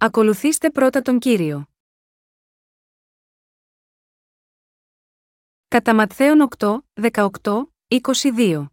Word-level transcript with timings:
Ακολουθήστε 0.00 0.70
πρώτα 0.70 1.02
τον 1.02 1.18
Κύριο. 1.18 1.64
Κατά 5.68 5.94
Ματθαίον 5.94 6.48
8, 6.58 6.78
18, 7.12 7.30
22. 7.88 8.66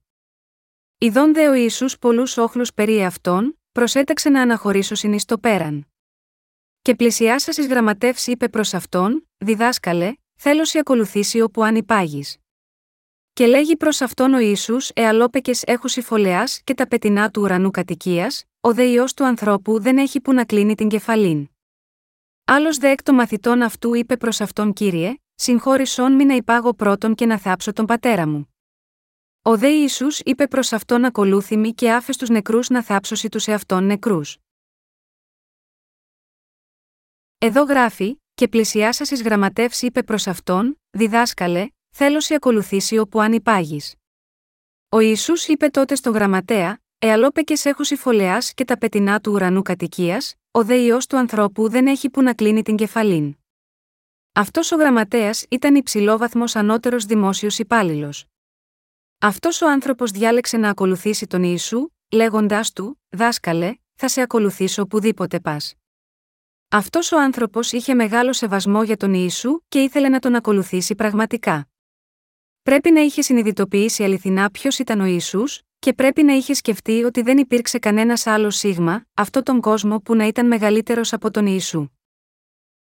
Ιδών 0.97 1.33
δε 1.33 1.49
ο 1.49 1.53
Ιησούς 1.53 1.97
πολλούς 1.97 2.38
όχλους 2.38 2.73
περί 2.73 3.03
αυτών, 3.03 3.59
προσέταξε 3.71 4.30
να 4.30 4.41
αναχωρήσω 4.41 5.09
εις 5.09 5.25
το 5.25 5.38
πέραν. 5.38 5.88
Και 6.82 6.96
πλησιάσα 6.96 7.52
εις 7.52 7.68
γραμματεύς 7.68 8.28
είπε 8.28 8.50
προς 8.50 8.73
αυτόν, 8.73 9.30
διδάσκαλε, 9.38 10.14
θέλω 10.36 10.66
σε 10.66 10.80
ακολουθήσει 10.80 11.42
όπου 11.42 11.64
αν 11.64 11.76
υπάγεις. 11.76 12.38
Και 13.36 13.47
λέγει 13.47 13.77
προς 13.77 14.02
αυτόν 14.02 14.33
ο 14.33 14.39
Ιησούς 14.39 14.89
εαλόπεκες 14.93 15.63
έχουσι 15.63 16.01
φωλεάς 16.01 16.61
και 16.63 16.73
τα 16.73 16.88
πετεινά 16.88 17.29
του 17.29 17.41
ουρανού 17.41 17.71
κατοικίας, 17.71 18.43
ο 18.59 18.73
δε 18.73 18.83
ιός 18.83 19.13
του 19.13 19.25
ανθρώπου 19.25 19.79
δεν 19.79 19.97
έχει 19.97 20.21
που 20.21 20.33
να 20.33 20.46
κλείνει 20.46 20.75
την 20.75 20.87
κεφαλήν. 20.87 21.47
Άλλος 22.46 22.77
δε 22.77 22.89
εκ 22.89 23.04
των 23.04 23.15
μαθητών 23.15 23.61
αυτού 23.61 23.93
είπε 23.93 24.18
προς 24.18 24.41
αυτόν 24.41 24.74
κύριε, 24.74 25.13
συγχώρησόν 25.36 26.13
μη 26.13 26.25
να 26.25 26.33
υπάγω 26.33 26.74
πρώτον 26.74 27.15
και 27.15 27.25
να 27.25 27.37
θάψω 27.37 27.74
τον 27.74 27.86
πατέρα 27.86 28.27
μου. 28.27 28.55
Ο 29.41 29.57
δε 29.57 29.69
Ισού 29.69 30.07
είπε 30.24 30.47
προς 30.47 30.74
αυτόν 30.74 31.05
ακολούθημη 31.05 31.74
και 31.74 31.91
άφες 31.91 32.17
τους 32.17 32.30
νεκρούς 32.30 32.69
να 32.69 32.83
θάψωσι 32.83 33.30
τους 33.30 33.47
εαυτόν 33.47 33.86
νεκρούς. 33.86 34.38
Εδώ 37.38 37.63
γράφει, 37.63 38.22
και 38.33 38.47
πλησιάσα 38.47 39.16
ει 39.16 39.22
γραμματεύσεις 39.22 39.81
είπε 39.81 40.03
προς 40.03 40.27
αυτόν, 40.27 40.80
διδάσκαλε, 40.89 41.69
θέλω 41.97 42.19
σε 42.19 42.33
ακολουθήσει 42.33 42.97
όπου 42.97 43.22
αν 43.22 43.33
υπάγεις. 43.33 43.95
Ο 44.89 44.99
Ιησούς 44.99 45.47
είπε 45.47 45.67
τότε 45.67 45.95
στον 45.95 46.13
γραμματέα, 46.13 46.80
Εαλόπεκε 46.99 47.53
έχουσι 47.63 47.95
φωλεά 47.95 48.38
και 48.53 48.66
τα 48.66 48.77
πετεινά 48.77 49.19
του 49.19 49.31
ουρανού 49.31 49.61
κατοικίας, 49.61 50.35
ο 50.52 50.63
δε 50.63 50.75
ιό 50.75 50.97
του 51.09 51.17
ανθρώπου 51.17 51.69
δεν 51.69 51.88
έχει 51.88 52.09
που 52.09 52.21
να 52.21 52.33
κλείνει 52.33 52.61
την 52.61 52.75
κεφαλήν. 52.75 53.35
Αυτός 54.33 54.71
ο 54.71 54.75
γραμματέας 54.75 55.45
ήταν 55.49 55.75
υψηλόβαθμος 55.75 56.55
ανώτερος 56.55 57.05
δημόσιος 57.05 57.59
υπάλληλος. 57.59 58.25
Αυτός 59.19 59.61
ο 59.61 59.69
άνθρωπος 59.69 60.11
διάλεξε 60.11 60.57
να 60.57 60.69
ακολουθήσει 60.69 61.27
τον 61.27 61.43
Ιησού, 61.43 61.87
λέγοντάς 62.11 62.71
του: 62.71 63.02
Δάσκαλε, 63.09 63.75
θα 63.95 64.07
σε 64.07 64.21
ακολουθήσω 64.21 64.81
οπουδήποτε 64.81 65.39
πας. 65.39 65.73
Αυτός 66.69 67.11
ο 67.11 67.19
άνθρωπος 67.19 67.71
είχε 67.71 67.93
μεγάλο 67.93 68.33
σεβασμό 68.33 68.83
για 68.83 68.97
τον 68.97 69.13
Ιησού 69.13 69.61
και 69.67 69.81
ήθελε 69.81 70.09
να 70.09 70.19
τον 70.19 70.35
ακολουθήσει 70.35 70.95
πραγματικά. 70.95 71.67
Πρέπει 72.66 72.91
να 72.91 73.02
είχε 73.02 73.21
συνειδητοποιήσει 73.21 74.03
αληθινά 74.03 74.52
ποιος 74.52 74.80
ήταν 74.80 74.99
ο 74.99 75.05
Ιησούς, 75.05 75.61
και 75.80 75.94
πρέπει 75.94 76.23
να 76.23 76.33
είχε 76.33 76.53
σκεφτεί 76.53 77.03
ότι 77.03 77.21
δεν 77.21 77.38
υπήρξε 77.38 77.80
κανένας 77.80 78.27
άλλος 78.27 78.55
σίγμα, 78.55 79.05
αυτό 79.13 79.44
τον 79.44 79.61
κόσμο 79.61 79.99
που 79.99 80.16
να 80.16 80.27
ήταν 80.27 80.47
μεγαλύτερος 80.47 81.13
από 81.13 81.31
τον 81.31 81.45
Ιησού. 81.45 81.88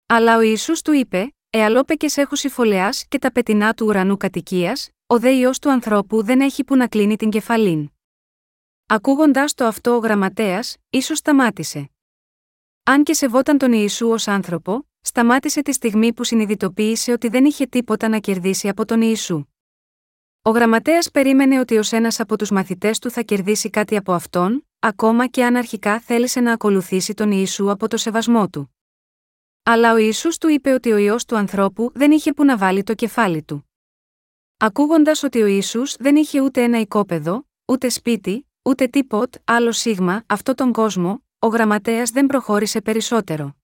Αλλά 0.07 0.37
ο 0.37 0.41
Ιησούς 0.41 0.83
του 0.83 0.93
είπε: 0.93 1.35
Εαλόπεκε 1.51 2.07
έχουσι 2.15 2.49
φωλεά 2.49 2.89
και 3.09 3.19
τα 3.19 3.33
πετεινά 3.33 3.75
του 3.75 3.87
ουρανού 3.87 4.17
κατοικίας, 4.17 4.91
ο 5.07 5.19
δε 5.19 5.31
ιό 5.31 5.51
του 5.61 5.71
ανθρώπου 5.71 6.23
δεν 6.23 6.41
έχει 6.41 6.65
που 6.65 6.77
να 6.77 6.89
κλείνει 6.89 7.17
την 7.17 7.31
κεφαλήν. 7.31 7.91
Ακούγοντάς 8.87 9.55
το 9.55 9.65
αυτό 9.65 9.95
ο 9.95 9.99
γραμματέας, 9.99 10.77
ίσως 10.91 11.19
σταμάτησε. 11.19 11.91
Αν 12.83 13.03
και 13.03 13.15
σεβόταν 13.15 13.59
τον 13.59 13.73
Ιησού 13.73 14.09
ως 14.09 14.29
άνθρωπο, 14.29 14.89
σταμάτησε 15.01 15.63
τη 15.63 15.73
στιγμή 15.73 16.13
που 16.13 16.25
συνειδητοποίησε 16.25 17.13
ότι 17.13 17.29
δεν 17.29 17.45
είχε 17.45 17.67
τίποτα 17.67 18.09
να 18.09 18.19
κερδίσει 18.19 18.69
από 18.69 18.85
τον 18.85 19.01
Ιησού. 19.03 19.45
Ο 20.49 20.51
γραμματέας 20.51 21.11
περίμενε 21.11 21.61
ότι 21.61 21.77
ως 21.77 21.93
ένας 21.93 22.21
από 22.21 22.39
τους 22.39 22.51
μαθητές 22.51 22.99
του 22.99 23.11
θα 23.11 23.23
κερδίσει 23.23 23.71
κάτι 23.71 23.97
από 23.97 24.13
αυτόν, 24.13 24.67
ακόμα 24.79 25.27
και 25.27 25.45
αν 25.45 25.57
αρχικά 25.57 26.01
θέλησε 26.01 26.41
να 26.41 26.53
ακολουθήσει 26.53 27.15
τον 27.15 27.31
Ιησού 27.31 27.71
από 27.71 27.89
το 27.89 27.97
σεβασμό 27.97 28.49
του. 28.49 28.77
Αλλά 29.63 29.93
ο 29.93 29.97
Ιησούς 29.97 30.39
του 30.39 30.49
είπε 30.49 30.73
ότι 30.73 30.93
ο 30.93 30.97
ιό 30.97 31.17
του 31.27 31.37
ανθρώπου 31.37 31.91
δεν 31.95 32.11
είχε 32.11 32.33
που 32.33 32.45
να 32.45 32.57
βάλει 32.57 32.83
το 32.83 32.95
κεφάλι 32.95 33.43
του. 33.43 33.71
Ακούγοντας 34.57 35.23
ότι 35.23 35.43
ο 35.43 35.47
Ιησούς 35.47 35.97
δεν 35.99 36.17
είχε 36.17 36.41
ούτε 36.41 36.63
ένα 36.63 36.81
οικόπεδο, 36.81 37.47
ούτε 37.65 37.89
σπίτι, 37.89 38.49
ούτε 38.63 38.87
τίποτ 38.87 39.35
άλλο 39.45 39.73
σίγμα 39.73 40.25
αυτό 40.27 40.55
τον 40.55 40.73
κόσμο, 40.73 41.25
ο 41.39 41.47
γραμματέας 41.47 42.11
δεν 42.11 42.27
προχώρησε 42.27 42.81
περισσότερο. 42.81 43.57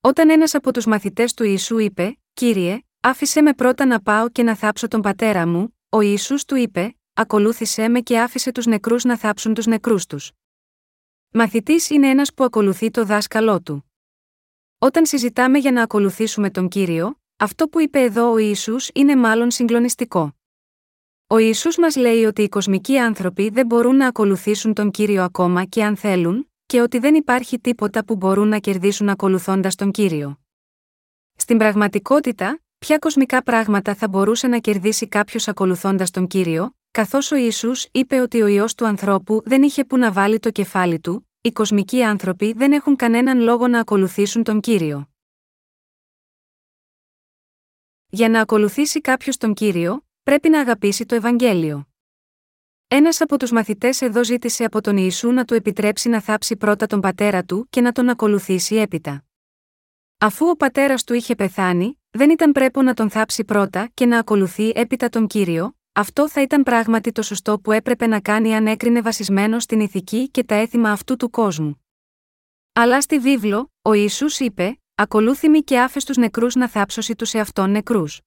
Όταν 0.00 0.30
ένας 0.30 0.54
από 0.54 0.72
τους 0.72 0.86
μαθητές 0.86 1.34
του 1.34 1.44
Ιησού 1.44 1.78
είπε: 1.78 2.18
Κύριε, 2.32 2.78
άφησε 3.00 3.42
με 3.42 3.52
πρώτα 3.52 3.86
να 3.86 4.00
πάω 4.00 4.28
και 4.28 4.42
να 4.42 4.56
θάψω 4.56 4.88
τον 4.88 5.00
πατέρα 5.00 5.46
μου, 5.46 5.77
ο 5.90 6.00
Ιησούς 6.00 6.44
του 6.44 6.56
είπε, 6.56 6.96
ακολούθησέ 7.14 7.88
με 7.88 8.00
και 8.00 8.20
άφησε 8.20 8.52
τους 8.52 8.66
νεκρούς 8.66 9.04
να 9.04 9.18
θάψουν 9.18 9.54
τους 9.54 9.66
νεκρούς 9.66 10.06
τους. 10.06 10.32
Μαθητής 11.30 11.90
είναι 11.90 12.08
ένας 12.08 12.34
που 12.34 12.44
ακολουθεί 12.44 12.90
το 12.90 13.04
δάσκαλό 13.04 13.60
του. 13.60 13.92
Όταν 14.78 15.06
συζητάμε 15.06 15.58
για 15.58 15.72
να 15.72 15.82
ακολουθήσουμε 15.82 16.50
τον 16.50 16.68
Κύριο, 16.68 17.20
αυτό 17.36 17.68
που 17.68 17.80
είπε 17.80 18.02
εδώ 18.02 18.32
ο 18.32 18.38
Ιησούς 18.38 18.90
είναι 18.94 19.16
μάλλον 19.16 19.50
συγκλονιστικό. 19.50 20.36
Ο 21.26 21.38
Ιησούς 21.38 21.76
μας 21.76 21.96
λέει 21.96 22.24
ότι 22.24 22.42
οι 22.42 22.48
κοσμικοί 22.48 22.98
άνθρωποι 22.98 23.48
δεν 23.48 23.66
μπορούν 23.66 23.96
να 23.96 24.06
ακολουθήσουν 24.06 24.74
τον 24.74 24.90
Κύριο 24.90 25.22
ακόμα 25.22 25.64
και 25.64 25.84
αν 25.84 25.96
θέλουν, 25.96 26.50
και 26.66 26.80
ότι 26.80 26.98
δεν 26.98 27.14
υπάρχει 27.14 27.60
τίποτα 27.60 28.04
που 28.04 28.16
μπορούν 28.16 28.48
να 28.48 28.58
κερδίσουν 28.58 29.08
ακολουθώντας 29.08 29.74
τον 29.74 29.90
Κύριο. 29.90 30.38
Στην 31.34 31.58
πραγματικότητα, 31.58 32.60
Ποια 32.78 32.98
κοσμικά 32.98 33.42
πράγματα 33.42 33.94
θα 33.94 34.08
μπορούσε 34.08 34.46
να 34.46 34.58
κερδίσει 34.58 35.08
κάποιος 35.08 35.48
ακολουθώντας 35.48 36.10
τον 36.10 36.26
κύριο, 36.26 36.76
καθώς 36.90 37.32
ο 37.32 37.36
ίσου 37.36 37.70
είπε 37.92 38.20
ότι 38.20 38.42
ο 38.42 38.46
ιό 38.46 38.64
του 38.76 38.86
ανθρώπου 38.86 39.42
δεν 39.44 39.62
είχε 39.62 39.84
που 39.84 39.96
να 39.96 40.12
βάλει 40.12 40.38
το 40.38 40.50
κεφάλι 40.50 41.00
του, 41.00 41.28
οι 41.40 41.52
κοσμικοί 41.52 42.02
άνθρωποι 42.02 42.52
δεν 42.52 42.72
έχουν 42.72 42.96
κανέναν 42.96 43.40
λόγο 43.40 43.68
να 43.68 43.80
ακολουθήσουν 43.80 44.42
τον 44.42 44.60
κύριο. 44.60 45.08
Για 48.08 48.28
να 48.28 48.40
ακολουθήσει 48.40 49.00
κάποιος 49.00 49.36
τον 49.36 49.54
κύριο, 49.54 50.06
πρέπει 50.22 50.48
να 50.48 50.60
αγαπήσει 50.60 51.06
το 51.06 51.14
Ευαγγέλιο. 51.14 51.88
Ένας 52.88 53.20
από 53.20 53.38
τους 53.38 53.50
μαθητές 53.50 54.00
εδώ 54.00 54.24
ζήτησε 54.24 54.64
από 54.64 54.80
τον 54.80 54.96
Ιησού 54.96 55.30
να 55.32 55.44
του 55.44 55.54
επιτρέψει 55.54 56.08
να 56.08 56.20
θάψει 56.20 56.56
πρώτα 56.56 56.86
τον 56.86 57.00
πατέρα 57.00 57.44
του 57.44 57.66
και 57.70 57.80
να 57.80 57.92
τον 57.92 58.08
ακολουθήσει 58.08 58.76
έπειτα. 58.76 59.24
Αφού 60.18 60.48
ο 60.48 60.56
πατέρας 60.56 61.04
του 61.04 61.14
είχε 61.14 61.34
πεθάνει, 61.34 61.97
δεν 62.10 62.30
ήταν 62.30 62.52
πρέπει 62.52 62.82
να 62.82 62.94
τον 62.94 63.10
θάψει 63.10 63.44
πρώτα 63.44 63.90
και 63.94 64.06
να 64.06 64.18
ακολουθεί 64.18 64.72
έπειτα 64.74 65.08
τον 65.08 65.26
κύριο, 65.26 65.76
αυτό 65.92 66.28
θα 66.28 66.42
ήταν 66.42 66.62
πράγματι 66.62 67.12
το 67.12 67.22
σωστό 67.22 67.60
που 67.60 67.72
έπρεπε 67.72 68.06
να 68.06 68.20
κάνει 68.20 68.54
αν 68.54 68.66
έκρινε 68.66 69.00
βασισμένος 69.00 69.62
στην 69.62 69.80
ηθική 69.80 70.28
και 70.30 70.44
τα 70.44 70.54
έθιμα 70.54 70.90
αυτού 70.90 71.16
του 71.16 71.30
κόσμου. 71.30 71.84
Αλλά 72.72 73.00
στη 73.00 73.18
βίβλο, 73.18 73.72
ο 73.82 73.92
Ιησούς 73.92 74.38
είπε: 74.38 74.80
Ακολούθημη 74.94 75.62
και 75.62 75.80
άφες 75.80 76.04
τους 76.04 76.16
νεκρούς 76.16 76.54
να 76.54 76.68
θάψωση 76.68 77.14
τους 77.14 77.34
εαυτόν 77.34 77.70
νεκρούς. 77.70 78.20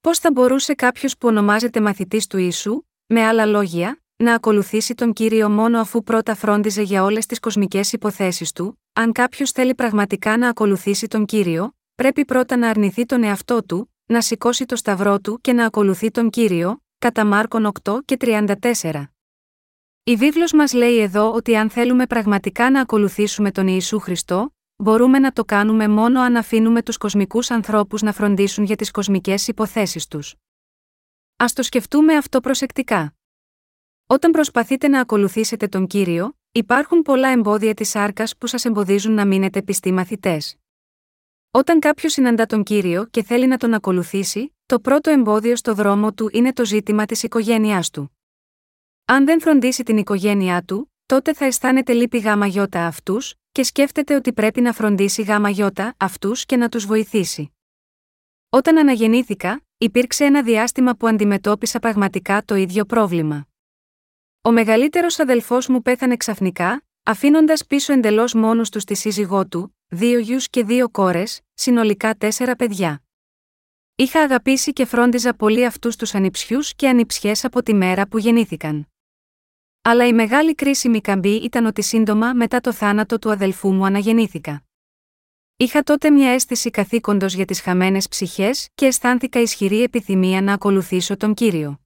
Πώς 0.00 0.18
θα 0.18 0.30
μπορούσε 0.32 0.74
κάποιος 0.74 1.16
που 1.18 1.28
ονομάζεται 1.28 1.80
μαθητής 1.80 2.26
του 2.26 2.38
Ιησού, 2.38 2.82
με 3.06 3.22
άλλα 3.24 3.46
λόγια, 3.46 4.02
να 4.16 4.34
ακολουθήσει 4.34 4.94
τον 4.94 5.12
κύριο 5.12 5.50
μόνο 5.50 5.80
αφού 5.80 6.02
πρώτα 6.02 6.34
φρόντιζε 6.34 6.82
για 6.82 7.04
όλες 7.04 7.26
τις 7.26 7.40
κοσμικές 7.40 7.92
υποθέσεις 7.92 8.52
του, 8.52 8.80
αν 8.92 9.12
κάποιος 9.12 9.50
θέλει 9.50 9.74
πραγματικά 9.74 10.36
να 10.36 10.48
ακολουθήσει 10.48 11.06
τον 11.06 11.24
κύριο, 11.24 11.74
πρέπει 11.94 12.24
πρώτα 12.24 12.56
να 12.56 12.68
αρνηθεί 12.68 13.04
τον 13.06 13.22
εαυτό 13.22 13.64
του, 13.64 13.94
να 14.06 14.20
σηκώσει 14.20 14.64
το 14.64 14.76
σταυρό 14.76 15.20
του 15.20 15.38
και 15.40 15.52
να 15.52 15.66
ακολουθεί 15.66 16.10
τον 16.10 16.30
κύριο, 16.30 16.82
κατά 16.98 17.24
Μάρκον 17.24 17.72
8 17.82 17.98
και 18.04 18.16
34. 18.20 19.04
Η 20.04 20.16
βίβλος 20.16 20.52
μας 20.52 20.72
λέει 20.72 20.98
εδώ 20.98 21.32
ότι 21.32 21.56
αν 21.56 21.70
θέλουμε 21.70 22.06
πραγματικά 22.06 22.70
να 22.70 22.80
ακολουθήσουμε 22.80 23.50
τον 23.50 23.66
Ιησού 23.66 23.98
Χριστό, 23.98 24.54
μπορούμε 24.76 25.18
να 25.18 25.32
το 25.32 25.44
κάνουμε 25.44 25.88
μόνο 25.88 26.20
αν 26.20 26.36
αφήνουμε 26.36 26.82
τους 26.82 26.96
κοσμικούς 26.96 27.50
ανθρώπους 27.50 28.02
να 28.02 28.12
φροντίσουν 28.12 28.64
για 28.64 28.76
τις 28.76 28.90
κοσμικές 28.90 29.48
υποθέσεις 29.48 30.06
τους. 30.06 30.34
Ας 31.36 31.52
το 31.52 31.62
σκεφτούμε 31.62 32.16
αυτό 32.16 32.40
προσεκτικά. 32.40 33.14
Όταν 34.06 34.30
προσπαθείτε 34.30 34.88
να 34.88 35.00
ακολουθήσετε 35.00 35.68
τον 35.68 35.86
Κύριο, 35.86 36.38
υπάρχουν 36.52 37.02
πολλά 37.02 37.28
εμπόδια 37.28 37.74
της 37.74 37.88
σάρκας 37.88 38.36
που 38.36 38.46
σας 38.46 38.64
εμποδίζουν 38.64 39.12
να 39.12 39.26
μείνετε 39.26 39.62
πιστοί 39.62 39.92
μαθητές. 39.92 40.56
Όταν 41.54 41.80
κάποιος 41.80 42.12
συναντά 42.12 42.46
τον 42.46 42.62
κύριο 42.62 43.06
και 43.06 43.22
θέλει 43.22 43.46
να 43.46 43.56
τον 43.56 43.74
ακολουθήσει, 43.74 44.56
το 44.66 44.80
πρώτο 44.80 45.10
εμπόδιο 45.10 45.56
στο 45.56 45.74
δρόμο 45.74 46.12
του 46.12 46.28
είναι 46.32 46.52
το 46.52 46.64
ζήτημα 46.64 47.06
της 47.06 47.22
οικογένειάς 47.22 47.90
του. 47.90 48.18
Αν 49.04 49.24
δεν 49.24 49.40
φροντίσει 49.40 49.82
την 49.82 49.96
οικογένειά 49.96 50.62
του, 50.62 50.92
τότε 51.06 51.34
θα 51.34 51.44
αισθάνεται 51.44 51.92
λύπη 51.92 52.18
γάμα 52.18 52.46
γιώτα 52.46 52.86
αυτούς, 52.86 53.34
και 53.52 53.62
σκέφτεται 53.62 54.14
ότι 54.14 54.32
πρέπει 54.32 54.60
να 54.60 54.72
φροντίσει 54.72 55.22
γάμα 55.22 55.48
γιώτα 55.48 55.94
αυτούς 55.96 56.46
και 56.46 56.56
να 56.56 56.68
τους 56.68 56.86
βοηθήσει. 56.86 57.52
Όταν 58.48 58.78
αναγεννήθηκα, 58.78 59.62
υπήρξε 59.78 60.24
ένα 60.24 60.42
διάστημα 60.42 60.94
που 60.94 61.06
αντιμετώπισα 61.06 61.78
πραγματικά 61.78 62.42
το 62.44 62.54
ίδιο 62.54 62.84
πρόβλημα. 62.84 63.46
Ο 64.42 64.50
μεγαλύτερος 64.50 65.18
αδελφός 65.18 65.68
μου 65.68 65.82
πέθανε 65.82 66.16
ξαφνικά, 66.16 66.84
αφήνοντας 67.02 67.66
πίσω 67.66 67.92
εντελώς 67.92 68.34
μόνος 68.34 68.70
του 68.70 68.78
τη 68.78 68.94
σύζυγό 68.94 69.46
του, 69.46 69.76
δύο 69.94 70.18
γιους 70.18 70.48
και 70.48 70.64
δύο 70.64 70.88
κόρες, 70.88 71.40
συνολικά 71.54 72.14
τέσσερα 72.14 72.56
παιδιά. 72.56 73.02
Είχα 73.94 74.20
αγαπήσει 74.20 74.72
και 74.72 74.84
φρόντιζα 74.84 75.34
πολύ 75.34 75.66
αυτούς 75.66 75.96
τους 75.96 76.14
ανιψιούς 76.14 76.74
και 76.74 76.88
ανιψιές 76.88 77.44
από 77.44 77.62
τη 77.62 77.74
μέρα 77.74 78.08
που 78.08 78.18
γεννήθηκαν. 78.18 78.88
Αλλά 79.82 80.06
η 80.06 80.12
μεγάλη 80.12 80.54
κρίσιμη 80.54 81.00
καμπή 81.00 81.34
ήταν 81.34 81.66
ότι 81.66 81.82
σύντομα 81.82 82.32
μετά 82.32 82.60
το 82.60 82.72
θάνατο 82.72 83.18
του 83.18 83.30
αδελφού 83.30 83.72
μου 83.72 83.84
αναγεννήθηκα. 83.84 84.64
Είχα 85.56 85.82
τότε 85.82 86.10
μια 86.10 86.30
αίσθηση 86.30 86.70
καθήκοντος 86.70 87.34
για 87.34 87.44
τις 87.44 87.60
χαμένες 87.60 88.08
ψυχές 88.08 88.68
και 88.74 88.86
αισθάνθηκα 88.86 89.40
ισχυρή 89.40 89.82
επιθυμία 89.82 90.42
να 90.42 90.52
ακολουθήσω 90.52 91.16
τον 91.16 91.34
κύριο. 91.34 91.80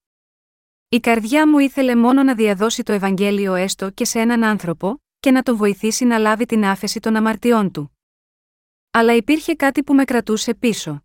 Η 0.89 1.01
καρδιά 1.01 1.49
μου 1.49 1.59
ήθελε 1.59 1.97
μόνο 1.97 2.23
να 2.23 2.35
διαδώσει 2.35 2.83
το 2.83 2.93
Ευαγγέλιο 2.93 3.55
έστω 3.55 3.91
και 3.91 4.05
σε 4.05 4.21
έναν 4.21 4.45
άνθρωπο, 4.45 5.01
και 5.21 5.31
να 5.31 5.43
τον 5.43 5.57
βοηθήσει 5.57 6.05
να 6.05 6.19
λάβει 6.19 6.47
την 6.47 6.65
άφεση 6.65 7.01
των 7.01 7.17
αμαρτιών 7.17 7.71
του. 7.71 7.96
Αλλά 8.99 9.15
υπήρχε 9.15 9.55
κάτι 9.55 9.83
που 9.83 9.95
με 9.95 10.05
κρατούσε 10.05 10.55
πίσω. 10.55 11.05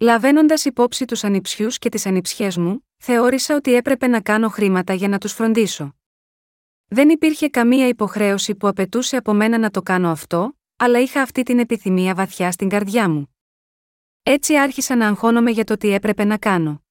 Λαβαίνοντας 0.00 0.64
υπόψη 0.64 1.04
τους 1.04 1.24
ανιψιούς 1.24 1.78
και 1.78 1.88
τις 1.88 2.06
ανιψιές 2.06 2.56
μου, 2.56 2.86
θεώρησα 2.96 3.54
ότι 3.54 3.74
έπρεπε 3.74 4.06
να 4.06 4.20
κάνω 4.20 4.48
χρήματα 4.48 4.92
για 4.94 5.08
να 5.08 5.18
τους 5.18 5.32
φροντίσω. 5.32 5.94
Δεν 6.88 7.08
υπήρχε 7.08 7.48
καμία 7.48 7.88
υποχρέωση 7.88 8.54
που 8.54 8.68
απαιτούσε 8.68 9.16
από 9.16 9.32
μένα 9.32 9.58
να 9.58 9.70
το 9.70 9.82
κάνω 9.82 10.10
αυτό, 10.10 10.58
αλλά 10.76 11.00
είχα 11.00 11.22
αυτή 11.22 11.42
την 11.42 11.58
επιθυμία 11.58 12.14
βαθιά 12.14 12.52
στην 12.52 12.68
καρδιά 12.68 13.08
μου. 13.08 13.36
Έτσι 14.22 14.58
άρχισα 14.58 14.96
να 14.96 15.08
αγχώνομαι 15.08 15.50
για 15.50 15.64
το 15.64 15.76
τι 15.76 15.88
έπρεπε 15.88 16.24
να 16.24 16.38
κάνω. 16.38 16.82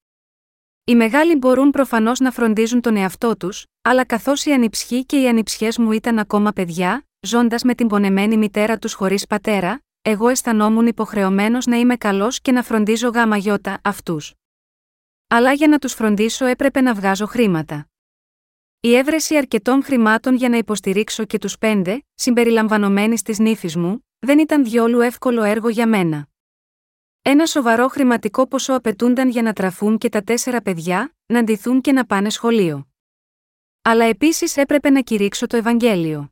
Οι 0.84 0.94
μεγάλοι 0.94 1.36
μπορούν 1.36 1.70
προφανώς 1.70 2.18
να 2.18 2.30
φροντίζουν 2.30 2.80
τον 2.80 2.96
εαυτό 2.96 3.36
τους, 3.36 3.66
αλλά 3.82 4.04
καθώς 4.04 4.44
οι 4.44 4.52
ανιψιοί 4.52 5.06
και 5.06 5.20
οι 5.20 5.28
ανιψιές 5.28 5.78
μου 5.78 5.92
ήταν 5.92 6.18
ακόμα 6.18 6.52
παιδιά, 6.52 7.06
ζώντας 7.20 7.62
με 7.62 7.74
την 7.74 7.86
πονεμένη 7.86 8.36
μητέρα 8.36 8.78
τους 8.78 8.92
χωρίς 8.92 9.26
πατέρα, 9.26 9.82
εγώ 10.08 10.28
αισθανόμουν 10.28 10.86
υποχρεωμένος 10.86 11.66
να 11.66 11.76
είμαι 11.76 11.96
καλός 11.96 12.40
και 12.40 12.52
να 12.52 12.62
φροντίζω 12.62 13.08
γάμα 13.08 13.36
γιώτα 13.36 13.80
αυτούς. 13.84 14.34
Αλλά 15.28 15.52
για 15.52 15.68
να 15.68 15.78
τους 15.78 15.92
φροντίσω 15.92 16.44
έπρεπε 16.44 16.80
να 16.80 16.94
βγάζω 16.94 17.26
χρήματα. 17.26 17.88
Η 18.80 18.94
έβρεση 18.94 19.36
αρκετών 19.36 19.82
χρημάτων 19.82 20.34
για 20.34 20.48
να 20.48 20.56
υποστηρίξω 20.56 21.24
και 21.24 21.38
τους 21.38 21.58
πέντε, 21.58 22.04
συμπεριλαμβανομένης 22.14 23.22
της 23.22 23.38
νύφης 23.38 23.76
μου, 23.76 24.06
δεν 24.18 24.38
ήταν 24.38 24.64
διόλου 24.64 25.00
εύκολο 25.00 25.42
έργο 25.42 25.68
για 25.68 25.86
μένα. 25.86 26.28
Ένα 27.22 27.46
σοβαρό 27.46 27.88
χρηματικό 27.88 28.46
ποσό 28.48 28.74
απαιτούνταν 28.74 29.28
για 29.28 29.42
να 29.42 29.52
τραφούν 29.52 29.98
και 29.98 30.08
τα 30.08 30.22
τέσσερα 30.22 30.62
παιδιά, 30.62 31.14
να 31.26 31.42
ντυθούν 31.42 31.80
και 31.80 31.92
να 31.92 32.06
πάνε 32.06 32.30
σχολείο. 32.30 32.88
Αλλά 33.82 34.04
επίσης 34.04 34.56
έπρεπε 34.56 34.90
να 34.90 35.00
κηρύξω 35.00 35.46
το 35.46 35.56
Ευαγγέλιο. 35.56 36.30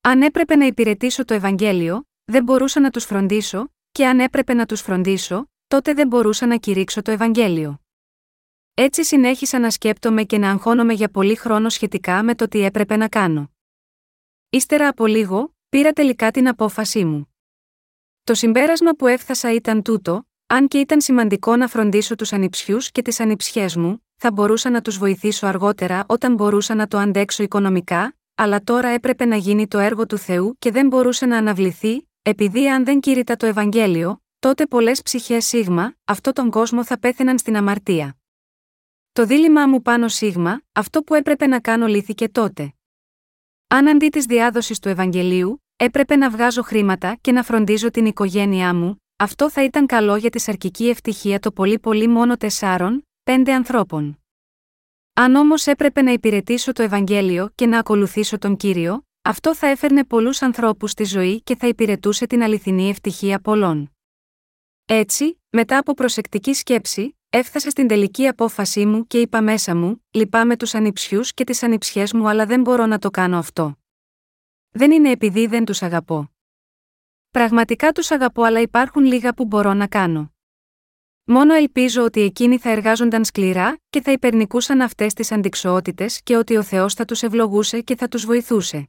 Αν 0.00 0.22
έπρεπε 0.22 0.56
να 0.56 0.66
υπηρετήσω 0.66 1.24
το 1.24 1.34
Ευαγγέλιο, 1.34 2.07
δεν 2.30 2.42
μπορούσα 2.42 2.80
να 2.80 2.90
τους 2.90 3.04
φροντίσω, 3.04 3.72
και 3.92 4.06
αν 4.06 4.20
έπρεπε 4.20 4.54
να 4.54 4.66
τους 4.66 4.80
φροντίσω, 4.80 5.50
τότε 5.68 5.94
δεν 5.94 6.06
μπορούσα 6.06 6.46
να 6.46 6.56
κηρύξω 6.56 7.02
το 7.02 7.10
Ευαγγέλιο. 7.10 7.80
Έτσι 8.74 9.04
συνέχισα 9.04 9.58
να 9.58 9.70
σκέπτομαι 9.70 10.24
και 10.24 10.38
να 10.38 10.50
αγχώνομαι 10.50 10.92
για 10.92 11.08
πολύ 11.08 11.34
χρόνο 11.34 11.68
σχετικά 11.68 12.22
με 12.22 12.34
το 12.34 12.48
τι 12.48 12.60
έπρεπε 12.60 12.96
να 12.96 13.08
κάνω. 13.08 13.50
Ύστερα 14.50 14.88
από 14.88 15.06
λίγο, 15.06 15.54
πήρα 15.68 15.92
τελικά 15.92 16.30
την 16.30 16.48
απόφασή 16.48 17.04
μου. 17.04 17.34
Το 18.24 18.34
συμπέρασμα 18.34 18.92
που 18.92 19.06
έφτασα 19.06 19.52
ήταν 19.52 19.82
τούτο, 19.82 20.28
αν 20.46 20.68
και 20.68 20.78
ήταν 20.78 21.00
σημαντικό 21.00 21.56
να 21.56 21.68
φροντίσω 21.68 22.14
τους 22.14 22.32
ανιψιούς 22.32 22.90
και 22.90 23.02
τις 23.02 23.20
ανιψιές 23.20 23.76
μου, 23.76 24.06
θα 24.16 24.32
μπορούσα 24.32 24.70
να 24.70 24.82
τους 24.82 24.98
βοηθήσω 24.98 25.46
αργότερα 25.46 26.04
όταν 26.08 26.34
μπορούσα 26.34 26.74
να 26.74 26.88
το 26.88 26.98
αντέξω 26.98 27.42
οικονομικά, 27.42 28.16
αλλά 28.34 28.62
τώρα 28.64 28.88
έπρεπε 28.88 29.24
να 29.24 29.36
γίνει 29.36 29.68
το 29.68 29.78
έργο 29.78 30.06
του 30.06 30.18
Θεού 30.18 30.56
και 30.58 30.70
δεν 30.70 30.86
μπορούσε 30.86 31.26
να 31.26 31.36
αναβληθεί, 31.36 32.07
επειδή 32.22 32.70
αν 32.70 32.84
δεν 32.84 33.00
κήρυτα 33.00 33.36
το 33.36 33.46
Ευαγγέλιο, 33.46 34.22
τότε 34.38 34.66
πολλές 34.66 35.02
ψυχές 35.02 35.46
σίγμα, 35.46 35.94
αυτό 36.04 36.32
τον 36.32 36.50
κόσμο 36.50 36.84
θα 36.84 36.98
πέθαιναν 36.98 37.38
στην 37.38 37.56
αμαρτία. 37.56 38.16
Το 39.12 39.26
δίλημά 39.26 39.66
μου 39.66 39.82
πάνω 39.82 40.08
σίγμα, 40.08 40.62
αυτό 40.72 41.02
που 41.02 41.14
έπρεπε 41.14 41.46
να 41.46 41.60
κάνω 41.60 41.86
λύθηκε 41.86 42.28
τότε. 42.28 42.74
Αν 43.68 43.88
αντί 43.88 44.08
της 44.08 44.24
διάδοσης 44.24 44.78
του 44.78 44.88
Ευαγγελίου, 44.88 45.64
έπρεπε 45.76 46.16
να 46.16 46.30
βγάζω 46.30 46.62
χρήματα 46.62 47.18
και 47.20 47.32
να 47.32 47.42
φροντίζω 47.42 47.90
την 47.90 48.06
οικογένειά 48.06 48.74
μου, 48.74 49.02
αυτό 49.16 49.50
θα 49.50 49.64
ήταν 49.64 49.86
καλό 49.86 50.16
για 50.16 50.30
τη 50.30 50.38
σαρκική 50.40 50.88
ευτυχία 50.88 51.38
το 51.38 51.52
πολύ 51.52 51.78
πολύ 51.78 52.08
μόνο 52.08 52.36
τεσσάρων, 52.36 53.08
πέντε 53.22 53.52
ανθρώπων. 53.52 54.22
Αν 55.14 55.34
όμως 55.34 55.66
έπρεπε 55.66 56.02
να 56.02 56.12
υπηρετήσω 56.12 56.72
το 56.72 56.82
Ευαγγέλιο 56.82 57.50
και 57.54 57.66
να 57.66 57.78
ακολουθήσω 57.78 58.38
τον 58.38 58.56
κύριο, 58.56 59.07
αυτό 59.22 59.54
θα 59.54 59.66
έφερνε 59.66 60.04
πολλούς 60.04 60.42
ανθρώπους 60.42 60.90
στη 60.90 61.04
ζωή 61.04 61.42
και 61.42 61.56
θα 61.56 61.66
υπηρετούσε 61.66 62.26
την 62.26 62.42
αληθινή 62.42 62.88
ευτυχία 62.88 63.40
πολλών. 63.40 63.92
Έτσι, 64.84 65.40
μετά 65.50 65.78
από 65.78 65.94
προσεκτική 65.94 66.54
σκέψη, 66.54 67.12
Έφτασα 67.30 67.70
στην 67.70 67.88
τελική 67.88 68.26
απόφασή 68.26 68.86
μου 68.86 69.06
και 69.06 69.20
είπα 69.20 69.42
μέσα 69.42 69.76
μου: 69.76 70.04
Λυπάμαι 70.10 70.56
τους 70.56 70.74
ανιψιούς 70.74 71.34
και 71.34 71.44
τις 71.44 71.62
ανιψιές 71.62 72.12
μου, 72.12 72.28
αλλά 72.28 72.46
δεν 72.46 72.60
μπορώ 72.60 72.86
να 72.86 72.98
το 72.98 73.10
κάνω 73.10 73.38
αυτό. 73.38 73.78
Δεν 74.70 74.90
είναι 74.90 75.10
επειδή 75.10 75.46
δεν 75.46 75.64
τους 75.64 75.82
αγαπώ. 75.82 76.30
Πραγματικά 77.30 77.92
τους 77.92 78.10
αγαπώ, 78.10 78.42
αλλά 78.42 78.60
υπάρχουν 78.60 79.04
λίγα 79.04 79.34
που 79.34 79.44
μπορώ 79.44 79.74
να 79.74 79.86
κάνω. 79.86 80.32
Μόνο 81.24 81.54
ελπίζω 81.54 82.04
ότι 82.04 82.20
εκείνοι 82.20 82.58
θα 82.58 82.70
εργάζονταν 82.70 83.24
σκληρά 83.24 83.78
και 83.90 84.02
θα 84.02 84.12
υπερνικούσαν 84.12 84.80
αυτές 84.80 85.14
τις 85.14 85.32
αντικσοότητες 85.32 86.22
και 86.22 86.36
ότι 86.36 86.56
ο 86.56 86.62
Θεός 86.62 86.94
θα 86.94 87.04
τους 87.04 87.22
ευλογούσε 87.22 87.80
και 87.80 87.96
θα 87.96 88.08
τους 88.08 88.24
βοηθούσε. 88.24 88.88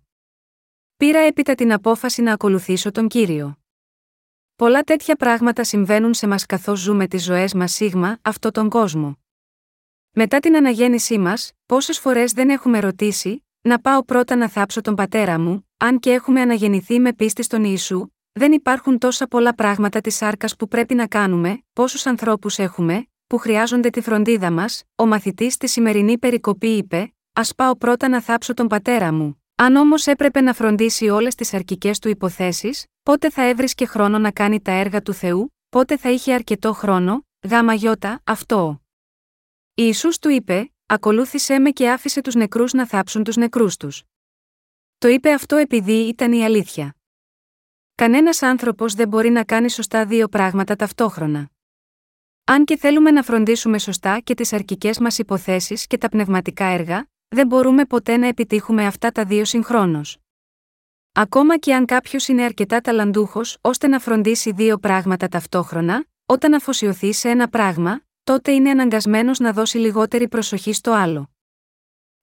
Πήρα 0.99 1.19
έπειτα 1.19 1.55
την 1.55 1.73
απόφαση 1.73 2.21
να 2.21 2.33
ακολουθήσω 2.33 2.91
τον 2.91 3.07
κύριο. 3.07 3.57
Πολλά 4.55 4.81
τέτοια 4.81 5.15
πράγματα 5.15 5.63
συμβαίνουν 5.63 6.13
σε 6.13 6.27
μας 6.27 6.45
καθώς 6.45 6.79
ζούμε 6.79 7.07
τις 7.07 7.23
ζωές 7.23 7.53
μας 7.53 7.71
σίγμα, 7.71 8.17
αυτόν 8.21 8.51
τον 8.51 8.69
κόσμο. 8.69 9.17
Μετά 10.11 10.39
την 10.39 10.55
αναγέννησή 10.55 11.17
μας, 11.17 11.51
πόσες 11.65 11.99
φορές 11.99 12.31
δεν 12.31 12.49
έχουμε 12.49 12.79
ρωτήσει, 12.79 13.45
να 13.61 13.79
πάω 13.79 14.03
πρώτα 14.03 14.35
να 14.35 14.49
θάψω 14.49 14.81
τον 14.81 14.95
πατέρα 14.95 15.39
μου, 15.39 15.67
αν 15.77 15.99
και 15.99 16.11
έχουμε 16.11 16.41
αναγεννηθεί 16.41 16.99
με 16.99 17.13
πίστη 17.13 17.43
στον 17.43 17.63
Ιησού, 17.63 18.07
δεν 18.31 18.51
υπάρχουν 18.51 18.97
τόσα 18.97 19.27
πολλά 19.27 19.55
πράγματα 19.55 20.01
της 20.01 20.15
σάρκας 20.15 20.55
που 20.55 20.67
πρέπει 20.67 20.95
να 20.95 21.07
κάνουμε, 21.07 21.63
πόσους 21.73 22.05
ανθρώπους 22.05 22.57
έχουμε, 22.57 23.07
που 23.27 23.37
χρειάζονται 23.37 23.89
τη 23.89 24.01
φροντίδα 24.01 24.51
μας, 24.51 24.83
ο 24.95 25.05
μαθητής 25.05 25.53
στη 25.53 25.67
σημερινή 25.67 26.17
περικοπή 26.17 26.67
είπε: 26.67 27.13
Α 27.33 27.41
πάω 27.55 27.75
πρώτα 27.75 28.09
να 28.09 28.21
θάψω 28.21 28.53
τον 28.53 28.67
πατέρα 28.67 29.13
μου. 29.13 29.43
Αν 29.61 29.75
όμως 29.75 30.07
έπρεπε 30.07 30.41
να 30.41 30.53
φροντίσει 30.53 31.09
όλες 31.09 31.35
τις 31.35 31.53
αρκικέ 31.53 31.91
του 32.01 32.09
υποθέσεις, 32.09 32.85
πότε 33.03 33.29
θα 33.29 33.43
έβρισκε 33.43 33.85
χρόνο 33.85 34.19
να 34.19 34.31
κάνει 34.31 34.61
τα 34.61 34.71
έργα 34.71 35.01
του 35.01 35.13
Θεού, 35.13 35.55
πότε 35.69 35.97
θα 35.97 36.09
είχε 36.09 36.33
αρκετό 36.33 36.73
χρόνο, 36.73 37.25
γάμα 37.49 37.73
γιώτα, 37.73 38.21
αυτό. 38.23 38.81
Ιησούς 39.73 40.19
του 40.19 40.29
είπε, 40.29 40.73
ακολούθησέ 40.85 41.59
με 41.59 41.69
και 41.69 41.91
άφησε 41.91 42.21
τους 42.21 42.35
νεκρούς 42.35 42.73
να 42.73 42.87
θάψουν 42.87 43.23
τους 43.23 43.35
νεκρούς 43.35 43.77
τους. 43.77 44.03
Το 44.97 45.07
είπε 45.07 45.31
αυτό 45.31 45.55
επειδή 45.55 46.07
ήταν 46.07 46.31
η 46.31 46.43
αλήθεια. 46.43 46.95
Κανένας 47.95 48.41
άνθρωπος 48.41 48.93
δεν 48.93 49.07
μπορεί 49.07 49.29
να 49.29 49.43
κάνει 49.43 49.69
σωστά 49.69 50.05
δύο 50.05 50.27
πράγματα 50.27 50.75
ταυτόχρονα. 50.75 51.49
Αν 52.43 52.65
και 52.65 52.77
θέλουμε 52.77 53.11
να 53.11 53.23
φροντίσουμε 53.23 53.79
σωστά 53.79 54.19
και 54.19 54.33
τις 54.33 54.53
αρκικές 54.53 54.99
μας 54.99 55.17
υποθέσεις 55.17 55.87
και 55.87 55.97
τα 55.97 56.09
πνευματικά 56.09 56.65
έργα, 56.65 57.07
δεν 57.29 57.47
μπορούμε 57.47 57.85
ποτέ 57.85 58.17
να 58.17 58.27
επιτύχουμε 58.27 58.85
αυτά 58.85 59.11
τα 59.11 59.25
δύο 59.25 59.45
συγχρόνως. 59.45 60.17
Ακόμα 61.11 61.57
και 61.57 61.75
αν 61.75 61.85
κάποιος 61.85 62.27
είναι 62.27 62.43
αρκετά 62.43 62.81
ταλαντούχος 62.81 63.57
ώστε 63.61 63.87
να 63.87 63.99
φροντίσει 63.99 64.51
δύο 64.51 64.77
πράγματα 64.77 65.27
ταυτόχρονα, 65.27 66.05
όταν 66.25 66.53
αφοσιωθεί 66.53 67.13
σε 67.13 67.29
ένα 67.29 67.49
πράγμα, 67.49 68.01
τότε 68.23 68.51
είναι 68.51 68.69
αναγκασμένος 68.69 69.39
να 69.39 69.53
δώσει 69.53 69.77
λιγότερη 69.77 70.27
προσοχή 70.27 70.73
στο 70.73 70.91
άλλο. 70.91 71.29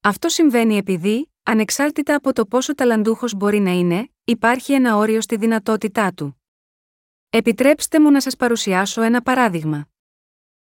Αυτό 0.00 0.28
συμβαίνει 0.28 0.76
επειδή, 0.76 1.32
ανεξάρτητα 1.42 2.14
από 2.14 2.32
το 2.32 2.46
πόσο 2.46 2.74
ταλαντούχος 2.74 3.34
μπορεί 3.34 3.58
να 3.58 3.70
είναι, 3.70 4.10
υπάρχει 4.24 4.72
ένα 4.72 4.96
όριο 4.96 5.20
στη 5.20 5.36
δυνατότητά 5.36 6.12
του. 6.12 6.42
Επιτρέψτε 7.30 8.00
μου 8.00 8.10
να 8.10 8.20
σας 8.20 8.36
παρουσιάσω 8.36 9.02
ένα 9.02 9.22
παράδειγμα. 9.22 9.88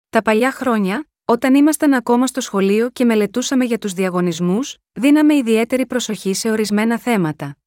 Τα 0.09 0.21
παλιά 0.21 0.51
χρόνια, 0.51 1.07
όταν 1.25 1.55
ήμασταν 1.55 1.93
ακόμα 1.93 2.27
στο 2.27 2.41
σχολείο 2.41 2.89
και 2.89 3.05
μελετούσαμε 3.05 3.65
για 3.65 3.77
τους 3.77 3.93
διαγωνισμούς, 3.93 4.77
δίναμε 4.91 5.35
ιδιαίτερη 5.35 5.85
προσοχή 5.85 6.33
σε 6.33 6.51
ορισμένα 6.51 6.99
θέματα. 6.99 7.57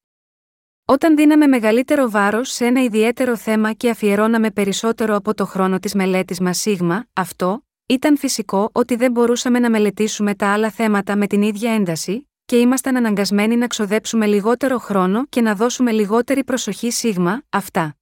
Όταν 0.85 1.15
δίναμε 1.15 1.47
μεγαλύτερο 1.47 2.09
βάρος 2.09 2.51
σε 2.51 2.65
ένα 2.65 2.83
ιδιαίτερο 2.83 3.37
θέμα 3.37 3.73
και 3.73 3.89
αφιερώναμε 3.89 4.51
περισσότερο 4.51 5.15
από 5.15 5.33
το 5.33 5.45
χρόνο 5.45 5.79
της 5.79 5.93
μελέτης 5.93 6.39
μας 6.39 6.57
σίγμα, 6.57 7.05
αυτό, 7.13 7.65
ήταν 7.85 8.17
φυσικό 8.17 8.69
ότι 8.71 8.95
δεν 8.95 9.11
μπορούσαμε 9.11 9.59
να 9.59 9.69
μελετήσουμε 9.69 10.35
τα 10.35 10.53
άλλα 10.53 10.69
θέματα 10.69 11.15
με 11.15 11.27
την 11.27 11.41
ίδια 11.41 11.73
ένταση, 11.73 12.29
και 12.45 12.55
ήμασταν 12.55 12.95
αναγκασμένοι 12.95 13.55
να 13.55 13.67
ξοδέψουμε 13.67 14.25
λιγότερο 14.25 14.77
χρόνο 14.77 15.25
και 15.25 15.41
να 15.41 15.55
δώσουμε 15.55 15.91
λιγότερη 15.91 16.43
προσοχή 16.43 16.91
σίγμα, 16.91 17.43
αυτά. 17.49 17.97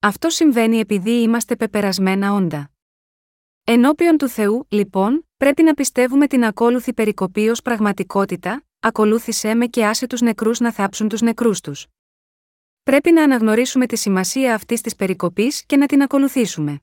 Αυτό 0.00 0.30
συμβαίνει 0.30 0.78
επειδή 0.78 1.10
είμαστε 1.10 1.56
πεπερασμένα 1.56 2.32
όντα. 2.32 2.71
Ενώπιον 3.64 4.16
του 4.16 4.28
Θεού, 4.28 4.66
λοιπόν, 4.68 5.28
πρέπει 5.36 5.62
να 5.62 5.74
πιστεύουμε 5.74 6.26
την 6.26 6.44
ακόλουθη 6.44 6.94
περικοπή 6.94 7.48
ως 7.48 7.62
πραγματικότητα, 7.62 8.64
ακολούθησέ 8.80 9.54
με 9.54 9.66
και 9.66 9.86
άσε 9.86 10.06
τους 10.06 10.20
νεκρούς 10.20 10.60
να 10.60 10.72
θάψουν 10.72 11.08
τους 11.08 11.20
νεκρούς 11.20 11.60
τους. 11.60 11.86
Πρέπει 12.82 13.12
να 13.12 13.22
αναγνωρίσουμε 13.22 13.86
τη 13.86 13.96
σημασία 13.96 14.54
αυτής 14.54 14.80
της 14.80 14.96
περικοπής 14.96 15.66
και 15.66 15.76
να 15.76 15.86
την 15.86 16.02
ακολουθήσουμε. 16.02 16.80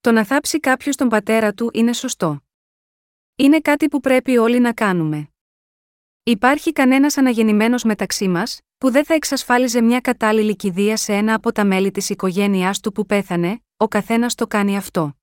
Το 0.00 0.12
να 0.12 0.24
θάψει 0.24 0.60
κάποιος 0.60 0.96
τον 0.96 1.08
πατέρα 1.08 1.52
του 1.52 1.70
είναι 1.72 1.92
σωστό. 1.92 2.40
Είναι 3.36 3.60
κάτι 3.60 3.88
που 3.88 4.00
πρέπει 4.00 4.38
όλοι 4.38 4.58
να 4.58 4.72
κάνουμε. 4.72 5.28
Υπάρχει 6.22 6.72
κανένας 6.72 7.16
αναγεννημένος 7.16 7.84
μεταξύ 7.84 8.28
μας, 8.28 8.60
που 8.78 8.90
δεν 8.90 9.04
θα 9.04 9.14
εξασφάλιζε 9.14 9.80
μια 9.80 10.00
κατάλληλη 10.00 10.56
κηδεία 10.56 10.96
σε 10.96 11.12
ένα 11.12 11.34
από 11.34 11.52
τα 11.52 11.64
μέλη 11.64 11.90
της 11.90 12.10
οικογένειάς 12.10 12.80
του 12.80 12.92
που 12.92 13.06
πέθανε, 13.06 13.60
ο 13.76 13.88
καθένας 13.88 14.34
το 14.34 14.46
κάνει 14.46 14.76
αυτό. 14.76 15.16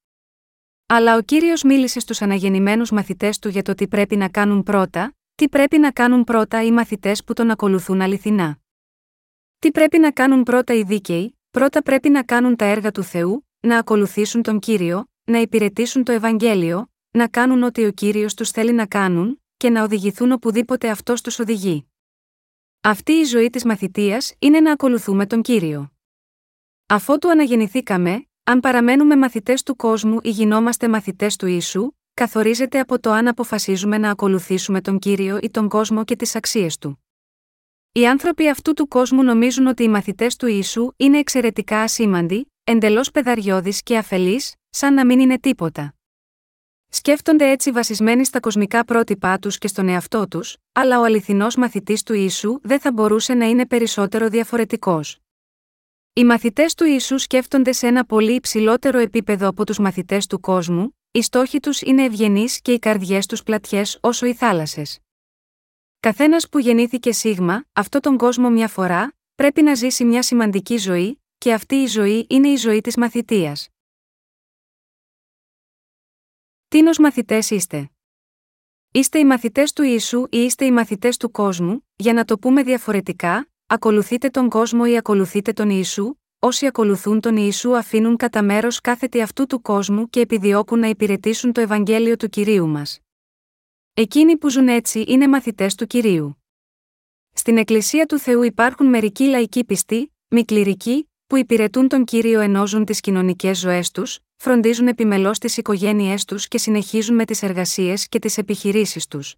Αλλά 0.85 1.15
ο 1.15 1.21
κύριος 1.21 1.63
μίλησε 1.63 1.99
στους 1.99 2.21
αναγεννημένους 2.21 2.91
μαθητές 2.91 3.39
του 3.39 3.49
για 3.49 3.61
το 3.61 3.73
τι 3.73 3.87
πρέπει 3.87 4.15
να 4.15 4.29
κάνουν 4.29 4.63
πρώτα, 4.63 5.15
τι 5.35 5.49
πρέπει 5.49 5.77
να 5.77 5.91
κάνουν 5.91 6.23
πρώτα 6.23 6.63
οι 6.63 6.71
μαθητές 6.71 7.23
που 7.23 7.33
τον 7.33 7.49
ακολουθούν 7.49 8.01
αληθινά. 8.01 8.57
Τι 9.59 9.71
πρέπει 9.71 9.97
να 9.99 10.11
κάνουν 10.11 10.43
πρώτα 10.43 10.73
οι 10.73 10.83
δίκαιοι, 10.83 11.39
πρώτα 11.51 11.83
πρέπει 11.83 12.09
να 12.09 12.23
κάνουν 12.23 12.55
τα 12.55 12.65
έργα 12.65 12.91
του 12.91 13.03
Θεού, 13.03 13.47
να 13.59 13.77
ακολουθήσουν 13.77 14.41
τον 14.41 14.59
κύριο, 14.59 15.05
να 15.23 15.37
υπηρετήσουν 15.37 16.03
το 16.03 16.11
Ευαγγέλιο, 16.11 16.91
να 17.11 17.27
κάνουν 17.27 17.63
ό,τι 17.63 17.85
ο 17.85 17.91
κύριος 17.91 18.33
τους 18.33 18.49
θέλει 18.49 18.73
να 18.73 18.85
κάνουν, 18.85 19.41
και 19.57 19.69
να 19.69 19.83
οδηγηθούν 19.83 20.31
οπουδήποτε 20.31 20.89
αυτός 20.89 21.21
τους 21.21 21.39
οδηγεί. 21.39 21.87
Αυτή 22.81 23.11
η 23.11 23.23
ζωή 23.23 23.49
της 23.49 23.65
μαθητείας 23.65 24.33
είναι 24.39 24.59
να 24.59 24.71
ακολουθούμε 24.71 25.25
τον 25.25 25.41
κύριο. 25.41 25.91
Αφότου 26.85 27.29
αναγεννηθήκαμε, 27.29 28.27
αν 28.43 28.59
παραμένουμε 28.59 29.15
μαθητές 29.15 29.63
του 29.63 29.75
κόσμου 29.75 30.17
ή 30.21 30.29
γινόμαστε 30.29 30.89
μαθητές 30.89 31.35
του 31.35 31.47
ίσου, 31.47 31.91
καθορίζεται 32.13 32.79
από 32.79 32.99
το 32.99 33.11
αν 33.11 33.27
αποφασίζουμε 33.27 33.97
να 33.97 34.09
ακολουθήσουμε 34.09 34.81
τον 34.81 34.99
κύριο 34.99 35.39
ή 35.41 35.49
τον 35.49 35.69
κόσμο 35.69 36.03
και 36.03 36.15
τις 36.15 36.35
αξίες 36.35 36.77
του. 36.77 37.03
Οι 37.91 38.07
άνθρωποι 38.07 38.49
αυτού 38.49 38.73
του 38.73 38.87
κόσμου 38.87 39.23
νομίζουν 39.23 39.67
ότι 39.67 39.83
οι 39.83 39.87
μαθητές 39.87 40.35
του 40.35 40.47
ίσου 40.47 40.91
είναι 40.95 41.17
εξαιρετικά 41.17 41.81
ασήμαντοι, 41.81 42.51
εντελώς 42.63 43.11
πεδαριώδεις 43.11 43.83
και 43.83 43.97
αφελείς, 43.97 44.53
σαν 44.69 44.93
να 44.93 45.05
μην 45.05 45.19
είναι 45.19 45.39
τίποτα. 45.39 45.95
Σκέφτονται 46.89 47.49
έτσι 47.49 47.71
βασισμένοι 47.71 48.25
στα 48.25 48.39
κοσμικά 48.39 48.85
πρότυπά 48.85 49.39
τους 49.39 49.57
και 49.57 49.67
στον 49.67 49.87
εαυτό 49.87 50.27
τους, 50.27 50.57
αλλά 50.71 50.99
ο 50.99 51.03
αληθινός 51.03 51.55
μαθητής 51.55 52.03
του 52.03 52.13
ίσου 52.13 52.59
δεν 52.63 52.79
θα 52.79 52.91
μπορούσε 52.91 53.33
να 53.33 53.45
είναι 53.45 53.65
περισσότερο 53.65 54.29
διαφορετικός. 54.29 55.22
Οι 56.15 56.23
μαθητές 56.23 56.73
του 56.73 56.85
ίσου 56.85 57.17
σκέφτονται 57.17 57.71
σε 57.71 57.87
ένα 57.87 58.05
πολύ 58.05 58.33
υψηλότερο 58.33 58.97
επίπεδο 58.97 59.47
από 59.47 59.65
τους 59.65 59.79
μαθητές 59.79 60.27
του 60.27 60.39
κόσμου, 60.39 60.97
οι 61.11 61.21
στόχοι 61.21 61.59
τους 61.59 61.81
είναι 61.81 62.03
ευγενείς 62.03 62.61
και 62.61 62.71
οι 62.71 62.79
καρδιές 62.79 63.25
τους 63.25 63.43
πλατιές 63.43 63.97
όσο 64.01 64.25
οι 64.25 64.33
θάλασσες. 64.33 64.99
Καθένας 65.99 66.49
που 66.49 66.59
γεννήθηκε 66.59 67.11
σίγμα, 67.11 67.65
αυτό 67.73 67.99
τον 67.99 68.17
κόσμο 68.17 68.49
μια 68.49 68.67
φορά, 68.67 69.15
πρέπει 69.35 69.61
να 69.61 69.73
ζήσει 69.73 70.03
μια 70.03 70.21
σημαντική 70.23 70.77
ζωή, 70.77 71.23
και 71.37 71.53
αυτή 71.53 71.75
η 71.75 71.85
ζωή 71.85 72.25
είναι 72.29 72.47
η 72.47 72.55
ζωή 72.55 72.81
της 72.81 72.97
μαθητείας. 72.97 73.69
Τίνος 76.67 76.97
μαθητές 76.97 77.49
είστε. 77.49 77.91
Είστε 78.91 79.19
οι 79.19 79.25
μαθητές 79.25 79.73
του 79.73 79.83
Ιησού 79.83 80.27
ή 80.29 80.37
είστε 80.37 80.65
οι 80.65 80.71
μαθητές 80.71 81.17
του 81.17 81.31
κόσμου, 81.31 81.87
για 81.95 82.13
να 82.13 82.25
το 82.25 82.39
πούμε 82.39 82.63
διαφορετικά, 82.63 83.47
ακολουθείτε 83.73 84.29
τον 84.29 84.49
κόσμο 84.49 84.83
ή 84.87 84.97
ακολουθείτε 84.97 85.53
τον 85.53 85.69
Ιησού, 85.69 86.15
όσοι 86.39 86.65
ακολουθούν 86.65 87.19
τον 87.19 87.37
Ιησού 87.37 87.77
αφήνουν 87.77 88.15
κατά 88.15 88.43
μέρος 88.43 88.81
κάθε 88.81 89.07
τι 89.07 89.21
αυτού 89.21 89.45
του 89.45 89.61
κόσμου 89.61 90.09
και 90.09 90.19
επιδιώκουν 90.19 90.79
να 90.79 90.87
υπηρετήσουν 90.87 91.51
το 91.51 91.61
Ευαγγέλιο 91.61 92.15
του 92.15 92.29
κυρίου 92.29 92.67
μας. 92.67 92.99
Εκείνοι 93.93 94.37
που 94.37 94.49
ζουν 94.49 94.67
έτσι 94.67 95.03
είναι 95.07 95.27
μαθητές 95.27 95.75
του 95.75 95.87
κυρίου. 95.87 96.43
Στην 97.33 97.57
Εκκλησία 97.57 98.05
του 98.05 98.19
Θεού 98.19 98.43
υπάρχουν 98.43 98.87
μερικοί 98.87 99.23
λαϊκοί 99.23 99.63
πιστοί, 99.63 100.13
μη 100.27 100.45
κληρικοί, 100.45 101.09
που 101.27 101.37
υπηρετούν 101.37 101.87
τον 101.87 102.03
κύριο 102.03 102.39
ενώζουν 102.39 102.85
τις 102.85 102.99
κοινωνικές 102.99 103.59
ζωές 103.59 103.91
τους, 103.91 104.19
φροντίζουν 104.35 104.87
επιμελώς 104.87 105.39
τις 105.39 105.57
οικογένειές 105.57 106.25
τους 106.25 106.47
και 106.47 106.57
συνεχίζουν 106.57 107.15
με 107.15 107.25
τις 107.25 107.43
εργασίες 107.43 108.07
και 108.07 108.19
τις 108.19 108.37
επιχειρήσεις 108.37 109.07
τους. 109.07 109.35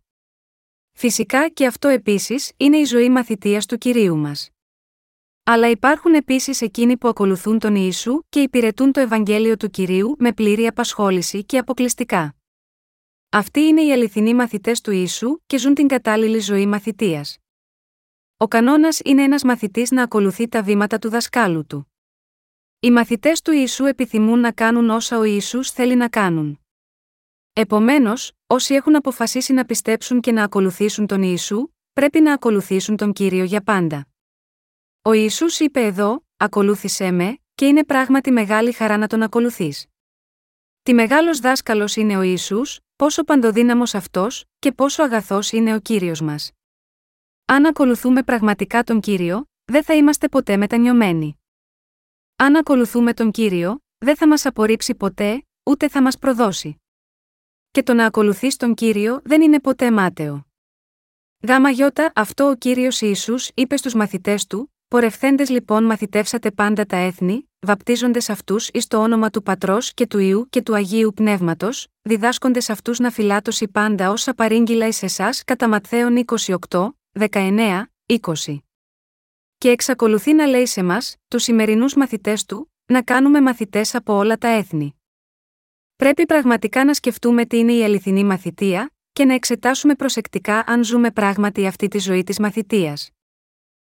Φυσικά 0.98 1.50
και 1.50 1.66
αυτό 1.66 1.88
επίσης 1.88 2.52
είναι 2.58 2.78
η 2.78 2.84
ζωή 2.84 3.10
μαθητείας 3.10 3.66
του 3.66 3.78
κυρίου 3.78 4.18
μας. 4.18 4.50
Αλλά 5.44 5.70
υπάρχουν 5.70 6.14
επίσης 6.14 6.62
εκείνοι 6.62 6.98
που 6.98 7.08
ακολουθούν 7.08 7.60
τον 7.60 7.76
Ιησού 7.76 8.24
και 8.30 8.40
υπηρετούν 8.42 8.92
το 8.92 9.00
Ευαγγέλιο 9.00 9.58
του 9.58 9.70
κυρίου 9.70 10.16
με 10.20 10.34
πλήρη 10.34 10.68
απασχόληση 10.68 11.44
και 11.46 11.58
αποκλειστικά. 11.58 12.36
Αυτοί 13.30 13.60
είναι 13.60 13.82
οι 13.82 13.92
αληθινοί 13.92 14.34
μαθητές 14.34 14.82
του 14.82 14.92
Ιησού 14.92 15.40
και 15.46 15.58
ζουν 15.58 15.74
την 15.74 15.88
κατάλληλη 15.88 16.40
ζωή 16.40 16.66
μαθητείας. 16.66 17.38
Ο 18.38 18.48
κανόνας 18.48 19.00
είναι 19.04 19.24
ένας 19.24 19.44
μαθητής 19.44 19.92
να 19.92 20.04
ακολουθεί 20.04 20.48
τα 20.48 20.64
βήματα 20.64 21.00
του 21.00 21.10
δασκάλου 21.10 21.66
του. 21.66 21.92
Οι 22.80 22.92
μαθητές 22.92 23.42
του 23.42 23.52
Ιησού 23.52 23.86
επιθυμούν 23.86 24.40
να 24.40 24.52
κάνουν 24.52 24.90
όσα 24.90 25.18
ο 25.18 25.24
Ιησούς 25.24 25.72
θέλει 25.72 25.96
να 25.96 26.10
κάνουν. 26.10 26.65
Επομένως, 27.58 28.32
όσοι 28.48 28.74
έχουν 28.74 28.96
αποφασίσει 28.96 29.54
να 29.54 29.66
πιστέψουν 29.66 30.22
και 30.22 30.32
να 30.32 30.44
ακολουθήσουν 30.44 31.08
τον 31.08 31.22
Ιησού, 31.22 31.68
πρέπει 31.94 32.20
να 32.20 32.34
ακολουθήσουν 32.34 32.98
τον 32.98 33.14
κύριο 33.14 33.44
για 33.44 33.62
πάντα. 33.62 34.08
Ο 35.02 35.14
Ισού 35.14 35.46
είπε 35.64 35.82
εδώ: 35.82 36.26
Ακολούθησέ 36.38 37.12
με, 37.12 37.38
και 37.56 37.66
είναι 37.66 37.84
πράγματι 37.84 38.32
μεγάλη 38.32 38.72
χαρά 38.72 38.98
να 38.98 39.08
τον 39.08 39.22
ακολουθείς. 39.22 39.86
Τι 40.84 40.94
μεγάλος 40.94 41.40
δάσκαλος 41.40 41.96
είναι 41.96 42.18
ο 42.18 42.22
Ισού, 42.22 42.62
πόσο 42.96 43.24
παντοδύναμος 43.24 43.96
αυτός, 43.96 44.46
και 44.60 44.72
πόσο 44.72 45.04
αγαθός 45.04 45.52
είναι 45.52 45.76
ο 45.76 45.80
κύριος 45.80 46.22
μας. 46.22 46.52
Αν 47.46 47.66
ακολουθούμε 47.66 48.24
πραγματικά 48.24 48.84
τον 48.84 49.00
κύριο, 49.00 49.50
δεν 49.66 49.84
θα 49.84 49.94
είμαστε 49.94 50.30
ποτέ 50.30 50.58
μετανιωμένοι. 50.58 51.40
Αν 52.36 52.56
ακολουθούμε 52.56 53.14
τον 53.14 53.32
κύριο, 53.32 53.80
δεν 53.98 54.16
θα 54.16 54.28
μας 54.28 54.46
απορρίψει 54.46 54.96
ποτέ, 54.96 55.46
ούτε 55.64 55.90
θα 55.90 56.02
μας 56.02 56.18
προδώσει. 56.18 56.80
Και 57.76 57.84
το 57.84 57.94
να 57.94 58.06
ακολουθείς 58.06 58.56
τον 58.56 58.74
κύριο 58.74 59.22
δεν 59.24 59.42
είναι 59.42 59.60
ποτέ 59.60 59.92
μάταιο. 59.92 60.46
Γάμα 61.48 61.70
γιώτα, 61.70 62.12
αυτό 62.16 62.50
ο 62.50 62.56
κύριος 62.56 63.02
Ιησούς 63.02 63.50
είπε 63.54 63.78
στους 63.78 63.94
μαθητές 63.94 64.48
του, 64.48 64.74
Πορευθέντες 64.88 65.50
λοιπόν 65.50 65.84
μαθητεύσατε 65.84 66.52
πάντα 66.52 66.86
τα 66.86 66.96
έθνη, 66.96 67.50
βαπτίζοντες 67.60 68.30
αυτούς 68.30 68.70
εις 68.74 68.88
το 68.88 68.98
όνομα 68.98 69.30
του 69.30 69.44
Πατρός 69.44 69.94
και 69.94 70.08
του 70.08 70.20
Ιού 70.20 70.48
και 70.50 70.62
του 70.62 70.76
Αγίου 70.76 71.12
Πνεύματος, 71.16 71.88
διδάσκοντες 72.02 72.70
αυτούς 72.70 73.00
να 73.00 73.12
φυλάτωση 73.12 73.68
πάντα 73.68 74.10
όσα 74.10 74.34
παρήγγειλα 74.34 74.88
εις 74.88 75.04
εσάς 75.04 75.44
κατά 75.44 75.68
Ματθαίων 75.68 76.24
28, 76.70 76.96
19, 77.12 77.92
20. 78.06 78.58
Και 79.58 79.70
εξακολουθεί 79.70 80.34
να 80.34 80.46
λέει 80.46 80.66
σε 80.66 80.84
μας, 80.84 81.16
τους 81.28 81.44
σημερινούς 81.44 81.96
μαθητές 81.96 82.46
του, 82.46 82.72
να 82.86 83.02
κάνουμε 83.02 83.42
μαθητές 83.42 83.96
από 83.96 84.14
όλα 84.14 84.38
τα 84.38 84.48
έθνη. 84.48 84.96
Πρέπει 85.96 86.26
πραγματικά 86.26 86.86
να 86.86 86.94
σκεφτούμε 86.94 87.46
τι 87.46 87.58
είναι 87.58 87.74
η 87.74 87.84
αληθινή 87.84 88.24
μαθητεία, 88.24 88.90
και 89.14 89.26
να 89.26 89.34
εξετάσουμε 89.34 89.96
προσεκτικά 89.96 90.64
αν 90.68 90.84
ζούμε 90.84 91.12
πράγματι 91.12 91.68
αυτή 91.68 91.88
τη 91.88 92.00
ζωή 92.00 92.24
της 92.24 92.40
μαθητείας. 92.40 93.10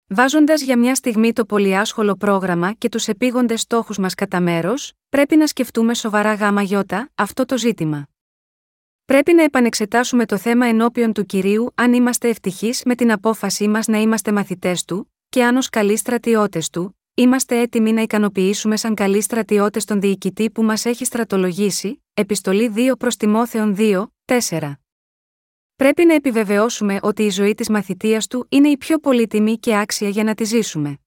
Βάζοντας 0.06 0.62
για 0.62 0.78
μια 0.78 0.94
στιγμή 0.94 1.32
το 1.32 1.44
πολυάσχολο 1.44 2.16
πρόγραμμα 2.16 2.72
και 2.72 2.88
τους 2.88 3.08
επίγοντες 3.08 3.60
στόχους 3.60 3.98
μας 3.98 4.14
κατά 4.14 4.40
μέρος, 4.40 4.92
πρέπει 5.08 5.36
να 5.36 5.46
σκεφτούμε 5.46 5.94
σοβαρά 5.94 6.34
γάμα 6.34 6.62
γιώτα 6.62 7.10
αυτό 7.14 7.44
το 7.44 7.58
ζήτημα. 7.58 8.08
Πρέπει 9.04 9.32
να 9.32 9.42
επανεξετάσουμε 9.42 10.26
το 10.26 10.38
θέμα 10.38 10.66
ενώπιον 10.66 11.12
του 11.12 11.26
κυρίου 11.26 11.72
αν 11.74 11.92
είμαστε 11.92 12.28
ευτυχείς 12.28 12.82
με 12.84 12.94
την 12.94 13.12
απόφασή 13.12 13.68
μας 13.68 13.86
να 13.86 13.98
είμαστε 13.98 14.32
μαθητές 14.32 14.84
του, 14.84 15.12
και 15.28 15.44
αν 15.44 15.56
ως 15.56 15.68
καλοί 15.68 15.96
στρατιώτες 15.96 16.70
του, 16.70 16.97
είμαστε 17.18 17.60
έτοιμοι 17.60 17.92
να 17.92 18.02
ικανοποιήσουμε 18.02 18.76
σαν 18.76 18.94
καλοί 18.94 19.20
στρατιώτες 19.20 19.84
τον 19.84 20.00
διοικητή 20.00 20.50
που 20.50 20.62
μας 20.62 20.84
έχει 20.84 21.04
στρατολογήσει, 21.04 22.02
επιστολή 22.14 22.72
2 22.76 22.92
προς 22.98 23.16
Τιμόθεων 23.16 23.74
2, 23.78 24.06
4. 24.24 24.72
Πρέπει 25.76 26.04
να 26.04 26.14
επιβεβαιώσουμε 26.14 26.98
ότι 27.02 27.22
η 27.22 27.30
ζωή 27.30 27.54
της 27.54 27.68
μαθητείας 27.68 28.26
του 28.26 28.46
είναι 28.48 28.68
η 28.68 28.76
πιο 28.76 28.98
πολύτιμη 28.98 29.58
και 29.58 29.76
άξια 29.76 30.08
για 30.08 30.24
να 30.24 30.34
τη 30.34 30.44
ζήσουμε. 30.44 30.98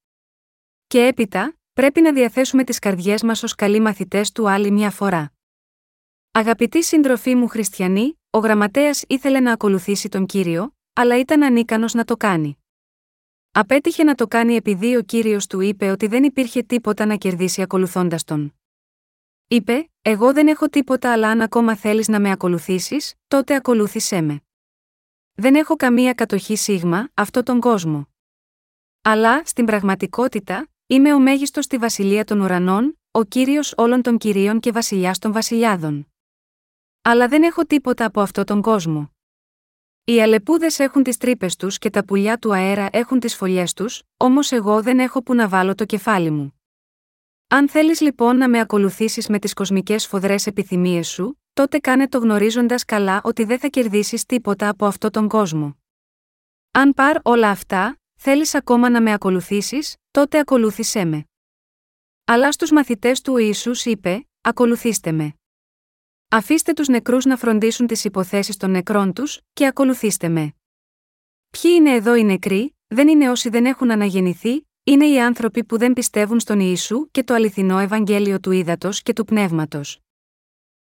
Και 0.87 1.05
έπειτα, 1.05 1.57
πρέπει 1.73 2.01
να 2.01 2.13
διαθέσουμε 2.13 2.63
τις 2.63 2.79
καρδιές 2.79 3.23
μας 3.23 3.43
ως 3.43 3.55
καλοί 3.55 3.79
μαθητές 3.79 4.31
του 4.31 4.49
άλλη 4.49 4.71
μια 4.71 4.91
φορά. 4.91 5.31
Αγαπητοί 6.31 6.83
συντροφοί 6.83 7.35
μου 7.35 7.47
χριστιανοί, 7.47 8.19
ο 8.29 8.37
γραμματέας 8.37 9.03
ήθελε 9.07 9.39
να 9.39 9.51
ακολουθήσει 9.51 10.09
τον 10.09 10.25
κύριο, 10.25 10.75
αλλά 10.93 11.19
ήταν 11.19 11.43
ανίκανος 11.43 11.93
να 11.93 12.03
το 12.03 12.17
κάνει. 12.17 12.60
Απέτυχε 13.53 14.03
να 14.03 14.15
το 14.15 14.27
κάνει 14.27 14.55
επειδή 14.55 14.95
ο 14.95 15.01
κύριος 15.01 15.47
του 15.47 15.59
είπε 15.59 15.89
ότι 15.89 16.07
δεν 16.07 16.23
υπήρχε 16.23 16.63
τίποτα 16.63 17.05
να 17.05 17.15
κερδίσει 17.15 17.61
ακολουθώντας 17.61 18.23
τον. 18.23 18.55
Είπε: 19.47 19.89
Εγώ 20.01 20.33
δεν 20.33 20.47
έχω 20.47 20.69
τίποτα, 20.69 21.11
αλλά 21.11 21.29
αν 21.29 21.41
ακόμα 21.41 21.75
θέλεις 21.75 22.07
να 22.07 22.19
με 22.19 22.31
ακολουθήσεις, 22.31 23.13
τότε 23.27 23.55
ακολούθησέ 23.55 24.21
με. 24.21 24.41
Δεν 25.33 25.55
έχω 25.55 25.75
καμία 25.75 26.13
κατοχή 26.13 26.55
σίγμα, 26.55 27.09
αυτό 27.13 27.43
τον 27.43 27.59
κόσμο. 27.59 28.07
Αλλά, 29.01 29.45
στην 29.45 29.65
πραγματικότητα, 29.65 30.67
είμαι 30.87 31.13
ο 31.13 31.19
μέγιστος 31.19 31.65
στη 31.65 31.77
βασιλεία 31.77 32.23
των 32.23 32.39
ουρανών, 32.39 32.99
ο 33.11 33.23
κύριος 33.23 33.73
όλων 33.77 34.01
των 34.01 34.17
κυρίων 34.17 34.59
και 34.59 34.71
βασιλιάς 34.71 35.19
των 35.19 35.31
βασιλιάδων. 35.31 36.07
Αλλά 37.01 37.27
δεν 37.27 37.43
έχω 37.43 37.65
τίποτα 37.65 38.05
από 38.05 38.21
αυτό 38.21 38.43
τον 38.43 38.61
κόσμο. 38.61 39.11
Οι 40.03 40.21
αλεπούδες 40.21 40.79
έχουν 40.79 41.03
τις 41.03 41.17
τρύπες 41.17 41.55
τους 41.55 41.77
και 41.77 41.89
τα 41.89 42.05
πουλιά 42.05 42.37
του 42.37 42.53
αέρα 42.53 42.89
έχουν 42.91 43.19
τις 43.19 43.35
φωλιές 43.35 43.73
τους, 43.73 44.03
όμως 44.17 44.51
εγώ 44.51 44.81
δεν 44.81 44.99
έχω 44.99 45.23
που 45.23 45.33
να 45.33 45.47
βάλω 45.47 45.75
το 45.75 45.85
κεφάλι 45.85 46.31
μου. 46.31 46.61
Αν 47.47 47.69
θέλεις 47.69 48.01
λοιπόν 48.01 48.37
να 48.37 48.49
με 48.49 48.59
ακολουθήσεις 48.59 49.27
με 49.27 49.39
τις 49.39 49.53
κοσμικές 49.53 50.07
φοδρές 50.07 50.47
επιθυμίες 50.47 51.07
σου, 51.07 51.41
τότε 51.53 51.79
κάνε 51.79 52.07
το 52.07 52.17
γνωρίζοντας 52.17 52.85
καλά 52.85 53.21
ότι 53.23 53.43
δεν 53.43 53.59
θα 53.59 53.67
κερδίσεις 53.67 54.25
τίποτα 54.25 54.69
από 54.69 54.85
αυτό 54.85 55.09
τον 55.09 55.27
κόσμο. 55.27 55.77
Αν 56.71 56.93
πάρ 56.93 57.17
όλα 57.23 57.49
αυτά, 57.49 57.99
θέλεις 58.19 58.55
ακόμα 58.55 58.89
να 58.89 59.01
με 59.01 59.13
ακολουθήσεις, 59.13 59.95
τότε 60.11 60.39
ακολούθησέ 60.39 61.05
με. 61.05 61.25
Αλλά 62.25 62.51
στους 62.51 62.71
μαθητές 62.71 63.21
του 63.21 63.37
Ιησούς 63.37 63.85
είπε: 63.85 64.27
Ακολουθήστε 64.41 65.11
με. 65.11 65.40
Αφήστε 66.33 66.73
τους 66.73 66.87
νεκρούς 66.87 67.25
να 67.25 67.37
φροντίσουν 67.37 67.87
τις 67.87 68.03
υποθέσεις 68.03 68.57
των 68.57 68.71
νεκρών 68.71 69.13
τους, 69.13 69.39
και 69.53 69.65
ακολουθήστε 69.65 70.29
με. 70.29 70.53
Ποιοι 71.49 71.71
είναι 71.75 71.93
εδώ 71.93 72.15
οι 72.15 72.23
νεκροί, 72.23 72.75
δεν 72.87 73.07
είναι 73.07 73.29
όσοι 73.29 73.49
δεν 73.49 73.65
έχουν 73.65 73.91
αναγεννηθεί, 73.91 74.67
είναι 74.83 75.07
οι 75.07 75.21
άνθρωποι 75.21 75.63
που 75.63 75.77
δεν 75.77 75.93
πιστεύουν 75.93 76.39
στον 76.39 76.59
Ιησού 76.59 77.11
και 77.11 77.23
το 77.23 77.33
αληθινό 77.33 77.79
Ευαγγέλιο 77.79 78.39
του 78.39 78.51
ύδατο 78.51 78.89
και 78.91 79.13
του 79.13 79.25
πνεύματος. 79.25 79.99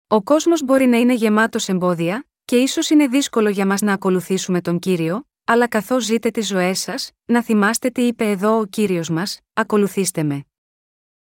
Ο 0.06 0.22
κόσμος 0.22 0.62
μπορεί 0.62 0.86
να 0.86 0.96
είναι 0.96 1.14
γεμάτος 1.14 1.68
εμπόδια, 1.68 2.26
και 2.44 2.56
ίσως 2.56 2.90
είναι 2.90 3.06
δύσκολο 3.06 3.48
για 3.48 3.66
μας 3.66 3.80
να 3.80 3.92
ακολουθήσουμε 3.92 4.60
τον 4.60 4.78
κύριο, 4.78 5.26
αλλά 5.44 5.68
καθώς 5.68 6.04
ζείτε 6.04 6.30
τις 6.30 6.46
ζωές 6.46 6.78
σας, 6.80 7.10
να 7.24 7.42
θυμάστε 7.42 7.90
τι 7.90 8.02
είπε 8.02 8.30
εδώ 8.30 8.58
ο 8.58 8.64
κύριος 8.64 9.08
μας: 9.08 9.40
Ακολουθήστε 9.52 10.22
με. 10.22 10.44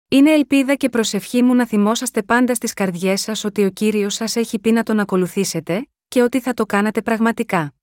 Είναι 0.07 0.31
ελπίδα 0.31 0.75
και 0.75 0.89
προσευχή 0.89 1.43
μου 1.43 1.55
να 1.55 1.67
θυμόσαστε 1.67 2.23
πάντα 2.23 2.55
στις 2.55 2.73
καρδιές 2.73 3.21
σας 3.21 3.43
ότι 3.43 3.65
ο 3.65 3.69
κύριος 3.69 4.13
σας 4.13 4.35
έχει 4.35 4.59
πει 4.59 4.71
να 4.71 4.83
τον 4.83 4.99
ακολουθήσετε, 4.99 5.87
και 6.07 6.21
ότι 6.21 6.39
θα 6.39 6.53
το 6.53 6.65
κάνατε 6.65 7.01
πραγματικά. 7.01 7.74